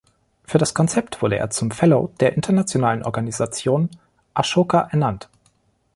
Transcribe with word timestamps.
Für 0.45 0.57
das 0.57 0.73
Konzept 0.73 1.21
wurde 1.21 1.35
er 1.37 1.51
zum 1.51 1.69
Fellow 1.69 2.11
der 2.19 2.33
internationalen 2.35 3.03
Organisation 3.05 3.87
Ashoka 4.33 4.81
ernannt. 4.89 5.29